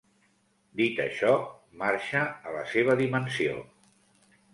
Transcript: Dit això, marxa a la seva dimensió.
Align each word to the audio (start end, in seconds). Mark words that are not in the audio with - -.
Dit 0.79 1.01
això, 1.03 1.33
marxa 1.83 2.23
a 2.49 2.55
la 2.55 2.63
seva 2.71 2.97
dimensió. 3.03 3.61